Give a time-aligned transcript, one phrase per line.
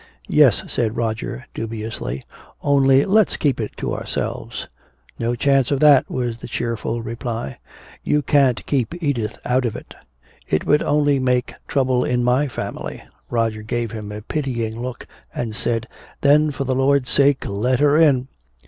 [0.29, 2.23] "Yes," said Roger, dubiously.
[2.63, 4.67] "Only let's keep it to ourselves."
[5.19, 7.59] "No chance of that," was the cheerful reply.
[8.03, 9.93] "You can't keep Edith out of it.
[10.49, 15.55] It would only make trouble in my family." Roger gave him a pitying look and
[15.55, 15.87] said,
[16.21, 18.27] "Then, for the Lord's sake, let her in!"